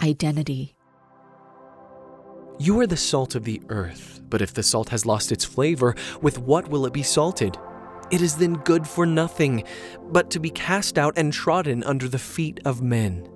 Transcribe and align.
identity. 0.00 0.74
You 2.58 2.80
are 2.80 2.86
the 2.86 2.96
salt 2.96 3.34
of 3.34 3.44
the 3.44 3.62
earth, 3.68 4.20
but 4.28 4.42
if 4.42 4.52
the 4.52 4.62
salt 4.62 4.88
has 4.88 5.06
lost 5.06 5.30
its 5.30 5.44
flavor, 5.44 5.94
with 6.20 6.38
what 6.38 6.68
will 6.68 6.86
it 6.86 6.92
be 6.92 7.04
salted? 7.04 7.56
It 8.10 8.20
is 8.20 8.36
then 8.36 8.54
good 8.54 8.86
for 8.86 9.06
nothing, 9.06 9.64
but 10.10 10.30
to 10.30 10.40
be 10.40 10.50
cast 10.50 10.98
out 10.98 11.16
and 11.16 11.32
trodden 11.32 11.84
under 11.84 12.08
the 12.08 12.18
feet 12.18 12.58
of 12.64 12.82
men. 12.82 13.28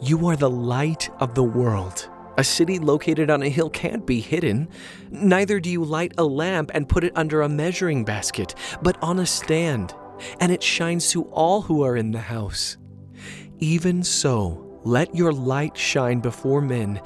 You 0.00 0.26
are 0.28 0.36
the 0.36 0.50
light 0.50 1.10
of 1.20 1.34
the 1.34 1.42
world. 1.42 2.08
A 2.36 2.44
city 2.44 2.78
located 2.78 3.30
on 3.30 3.42
a 3.42 3.48
hill 3.48 3.70
can't 3.70 4.06
be 4.06 4.20
hidden. 4.20 4.68
Neither 5.10 5.60
do 5.60 5.70
you 5.70 5.84
light 5.84 6.14
a 6.18 6.24
lamp 6.24 6.70
and 6.74 6.88
put 6.88 7.04
it 7.04 7.12
under 7.16 7.42
a 7.42 7.48
measuring 7.48 8.04
basket, 8.04 8.54
but 8.82 8.96
on 9.02 9.18
a 9.18 9.26
stand, 9.26 9.94
and 10.40 10.50
it 10.50 10.62
shines 10.62 11.10
to 11.10 11.24
all 11.24 11.62
who 11.62 11.82
are 11.82 11.96
in 11.96 12.12
the 12.12 12.20
house. 12.20 12.76
Even 13.58 14.02
so, 14.02 14.73
let 14.84 15.14
your 15.14 15.32
light 15.32 15.76
shine 15.76 16.20
before 16.20 16.60
men, 16.60 17.00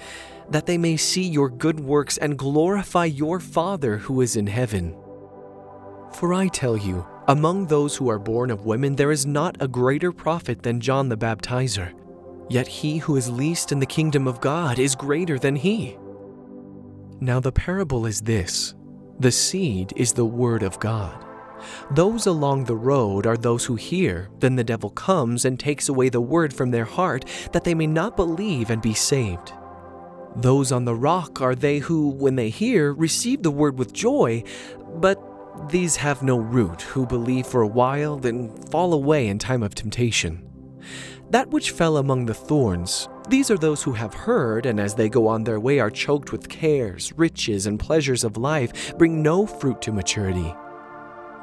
that 0.51 0.67
they 0.67 0.79
may 0.79 0.97
see 0.97 1.23
your 1.23 1.49
good 1.49 1.81
works 1.81 2.19
and 2.19 2.39
glorify 2.39 3.05
your 3.05 3.41
Father 3.41 3.99
who 3.99 4.21
is 4.21 4.37
in 4.37 4.47
heaven. 4.47 4.97
For 6.13 6.35
I 6.35 6.49
tell 6.49 6.77
you, 6.77 7.07
among 7.29 7.67
those 7.67 7.97
who 7.97 8.09
are 8.09 8.19
born 8.19 8.51
of 8.51 8.65
women, 8.67 8.97
there 8.97 9.13
is 9.13 9.27
not 9.27 9.57
a 9.61 9.69
greater 9.69 10.13
prophet 10.13 10.63
than 10.63 10.81
John 10.81 11.09
the 11.09 11.17
Baptizer. 11.17 11.93
Yet 12.49 12.67
he 12.67 12.99
who 12.99 13.17
is 13.17 13.31
least 13.31 13.73
in 13.73 13.79
the 13.79 13.87
kingdom 13.87 14.27
of 14.27 14.41
God 14.41 14.79
is 14.79 14.95
greater 14.95 15.39
than 15.39 15.55
he. 15.55 15.99
Now 17.21 17.41
the 17.41 17.53
parable 17.53 18.07
is 18.07 18.23
this 18.23 18.75
the 19.21 19.33
seed 19.33 19.93
is 19.97 20.13
the 20.13 20.25
word 20.25 20.63
of 20.63 20.79
God. 20.79 21.28
Those 21.91 22.27
along 22.27 22.65
the 22.65 22.77
road 22.77 23.27
are 23.27 23.37
those 23.37 23.65
who 23.65 23.75
hear, 23.77 24.29
then 24.41 24.57
the 24.57 24.65
devil 24.65 24.91
comes 24.91 25.45
and 25.45 25.59
takes 25.59 25.89
away 25.89 26.09
the 26.09 26.21
word 26.21 26.53
from 26.53 26.71
their 26.71 26.85
heart, 26.85 27.25
that 27.53 27.65
they 27.65 27.75
may 27.75 27.87
not 27.87 28.17
believe 28.17 28.71
and 28.71 28.83
be 28.83 28.95
saved. 28.95 29.53
Those 30.37 30.71
on 30.71 30.85
the 30.85 30.95
rock 30.95 31.41
are 31.41 31.55
they 31.55 31.79
who, 31.79 32.11
when 32.11 32.37
they 32.37 32.51
hear, 32.51 32.93
receive 32.93 33.43
the 33.43 33.51
word 33.51 33.79
with 33.79 33.93
joy, 33.93 34.45
but 34.95 35.23
these 35.71 35.97
have 35.97 36.23
no 36.23 36.39
root, 36.39 36.83
who 36.83 37.07
believe 37.07 37.47
for 37.47 37.63
a 37.63 37.67
while, 37.67 38.17
then 38.17 38.51
fall 38.71 38.93
away 38.93 39.27
in 39.27 39.39
time 39.39 39.63
of 39.63 39.75
temptation. 39.75 40.45
That 41.31 41.51
which 41.51 41.73
fell 41.73 41.97
among 41.97 42.27
the 42.27 42.35
thorns, 42.35 43.09
these 43.29 43.51
are 43.51 43.59
those 43.59 43.83
who 43.83 43.93
have 43.93 44.15
heard, 44.15 44.65
and 44.65 44.81
as 44.81 44.95
they 44.95 45.09
go 45.09 45.27
on 45.27 45.45
their 45.45 45.61
way 45.61 45.81
are 45.81 45.91
choked 45.91 46.33
with 46.33 46.49
cares, 46.49 47.13
riches, 47.17 47.67
and 47.67 47.79
pleasures 47.79 48.25
of 48.25 48.37
life, 48.37 48.97
bring 48.97 49.23
no 49.23 49.47
fruit 49.47 49.83
to 49.83 49.93
maturity. 49.93 50.55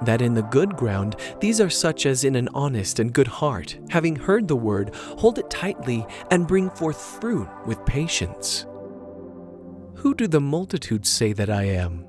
That 0.04 0.22
in 0.22 0.34
the 0.34 0.44
good 0.44 0.76
ground, 0.76 1.16
these 1.40 1.62
are 1.62 1.70
such 1.70 2.06
as 2.06 2.24
in 2.24 2.36
an 2.36 2.50
honest 2.54 3.00
and 3.00 3.14
good 3.14 3.28
heart, 3.28 3.78
having 3.90 4.16
heard 4.16 4.48
the 4.48 4.56
word, 4.56 4.94
hold 5.18 5.40
it 5.40 5.50
tightly, 5.50 6.06
and 6.32 6.48
bring 6.48 6.70
forth 6.70 7.00
fruit 7.00 7.48
with 7.66 7.86
patience. 7.86 8.66
Who 9.96 10.14
do 10.14 10.28
the 10.28 10.42
multitudes 10.42 11.10
say 11.10 11.34
that 11.34 11.50
I 11.50 11.64
am? 11.64 12.06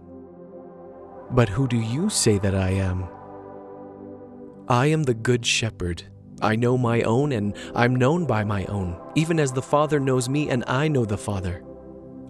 But 1.31 1.48
who 1.48 1.67
do 1.67 1.78
you 1.78 2.11
say 2.11 2.39
that 2.39 2.55
I 2.55 2.70
am? 2.70 3.09
I 4.69 4.87
am 4.87 5.05
the 5.05 5.15
good 5.15 5.47
shepherd. 5.47 6.03
I 6.43 6.56
know 6.56 6.77
my 6.77 7.03
own, 7.03 7.33
and 7.33 7.56
I'm 7.75 7.97
known 7.97 8.27
by 8.27 8.45
my 8.45 8.65
own, 8.67 9.00
even 9.15 9.41
as 9.41 9.53
the 9.53 9.62
Father 9.62 9.98
knows 9.98 10.28
me, 10.28 10.50
and 10.50 10.65
I 10.67 10.89
know 10.89 11.05
the 11.05 11.17
Father. 11.17 11.65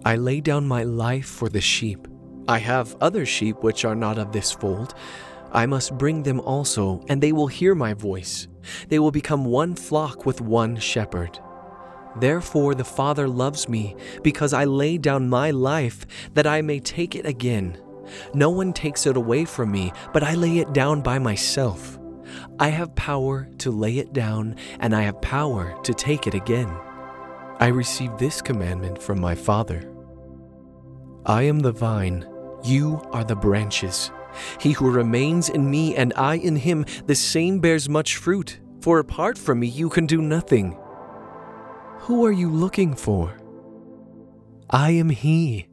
I 0.05 0.15
lay 0.15 0.39
down 0.39 0.67
my 0.67 0.83
life 0.83 1.25
for 1.25 1.49
the 1.49 1.59
sheep. 1.59 2.07
I 2.47 2.59
have 2.59 2.95
other 3.01 3.25
sheep 3.25 3.57
which 3.61 3.83
are 3.83 3.95
not 3.95 4.17
of 4.17 4.31
this 4.31 4.51
fold. 4.51 4.93
I 5.51 5.65
must 5.65 5.97
bring 5.97 6.23
them 6.23 6.39
also, 6.39 7.03
and 7.07 7.21
they 7.21 7.31
will 7.31 7.47
hear 7.47 7.75
my 7.75 7.93
voice. 7.93 8.47
They 8.89 8.99
will 8.99 9.11
become 9.11 9.45
one 9.45 9.75
flock 9.75 10.25
with 10.25 10.41
one 10.41 10.77
shepherd. 10.77 11.39
Therefore 12.19 12.75
the 12.75 12.83
Father 12.83 13.27
loves 13.27 13.69
me, 13.69 13.95
because 14.23 14.53
I 14.53 14.65
lay 14.65 14.97
down 14.97 15.29
my 15.29 15.51
life, 15.51 16.05
that 16.33 16.47
I 16.47 16.61
may 16.61 16.79
take 16.79 17.15
it 17.15 17.25
again. 17.25 17.77
No 18.33 18.49
one 18.49 18.73
takes 18.73 19.05
it 19.05 19.17
away 19.17 19.45
from 19.45 19.71
me, 19.71 19.91
but 20.13 20.23
I 20.23 20.35
lay 20.35 20.59
it 20.59 20.73
down 20.73 21.01
by 21.01 21.19
myself. 21.19 21.99
I 22.59 22.69
have 22.69 22.95
power 22.95 23.47
to 23.59 23.71
lay 23.71 23.99
it 23.99 24.13
down, 24.13 24.55
and 24.79 24.95
I 24.95 25.03
have 25.03 25.21
power 25.21 25.79
to 25.83 25.93
take 25.93 26.27
it 26.27 26.33
again. 26.33 26.69
I 27.59 27.67
received 27.67 28.19
this 28.19 28.41
commandment 28.41 29.01
from 29.01 29.19
my 29.19 29.35
Father. 29.35 29.91
I 31.25 31.43
am 31.43 31.59
the 31.59 31.71
vine, 31.71 32.25
you 32.63 33.01
are 33.11 33.23
the 33.23 33.35
branches. 33.35 34.11
He 34.59 34.71
who 34.71 34.89
remains 34.91 35.49
in 35.49 35.69
me 35.69 35.95
and 35.95 36.13
I 36.15 36.35
in 36.35 36.55
him, 36.55 36.85
the 37.05 37.15
same 37.15 37.59
bears 37.59 37.89
much 37.89 38.17
fruit, 38.17 38.59
for 38.81 38.99
apart 38.99 39.37
from 39.37 39.59
me 39.59 39.67
you 39.67 39.89
can 39.89 40.05
do 40.05 40.21
nothing. 40.21 40.77
Who 41.99 42.25
are 42.25 42.31
you 42.31 42.49
looking 42.49 42.95
for? 42.95 43.37
I 44.69 44.91
am 44.91 45.09
he. 45.09 45.67